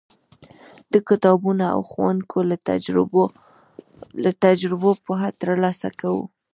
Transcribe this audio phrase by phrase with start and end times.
[0.93, 2.37] د کتابونو او ښوونکو
[4.23, 6.23] له تجربو پوهه ترلاسه کوو.